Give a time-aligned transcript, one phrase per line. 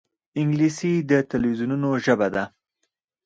[0.39, 2.43] انګلیسي د تلویزونونو ژبه ده